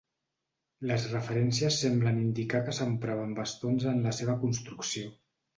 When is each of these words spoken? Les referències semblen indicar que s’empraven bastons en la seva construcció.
Les 0.91 1.03
referències 1.11 1.77
semblen 1.83 2.17
indicar 2.23 2.63
que 2.71 2.75
s’empraven 2.79 3.39
bastons 3.41 3.89
en 3.93 4.03
la 4.09 4.15
seva 4.23 4.39
construcció. 4.47 5.17